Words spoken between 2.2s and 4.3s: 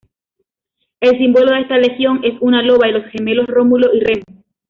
es una loba y los gemelos Rómulo y Remo.